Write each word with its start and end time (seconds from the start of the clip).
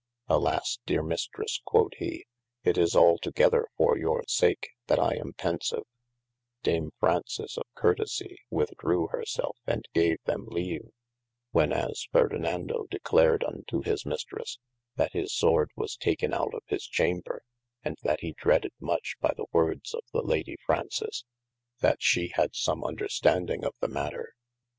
Alas 0.27 0.79
deere 0.87 1.03
mistresse 1.03 1.61
quod 1.63 1.93
he, 1.99 2.25
it 2.63 2.75
is 2.75 2.95
altogether 2.95 3.67
for 3.77 3.99
your 3.99 4.23
sake, 4.27 4.71
that 4.87 4.97
I 4.97 5.13
am 5.13 5.33
pensife: 5.33 5.83
Dame 6.63 6.89
Fraunces 6.99 7.55
of 7.55 7.65
courtesie 7.77 8.37
with 8.49 8.71
drewe 8.79 9.11
hir 9.11 9.25
selfe 9.25 9.59
and 9.67 9.85
gave 9.93 10.17
them 10.23 10.45
leave, 10.47 10.89
when 11.51 11.71
as 11.71 12.07
Ferdinado 12.11 12.87
declared 12.89 13.43
unto 13.43 13.83
his 13.83 14.03
Mistres, 14.03 14.57
that 14.95 15.13
his 15.13 15.31
sworde 15.31 15.69
was 15.75 15.97
taken 15.97 16.33
out 16.33 16.55
of 16.55 16.63
his 16.65 16.87
chamber, 16.87 17.43
and 17.83 17.95
that 18.01 18.21
he 18.21 18.33
dreaded 18.33 18.73
much 18.79 19.17
by 19.21 19.31
the 19.37 19.45
wordes 19.53 19.93
of 19.93 20.01
the 20.11 20.23
Lady 20.23 20.55
Fraunces, 20.65 21.25
that 21.81 22.01
she 22.01 22.29
had 22.33 22.55
some 22.55 22.83
understanding 22.83 23.63
of 23.63 23.75
the 23.81 23.87
mater. 23.87 24.33